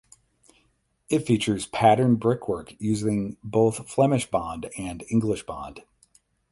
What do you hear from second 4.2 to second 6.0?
Bond and English Bond.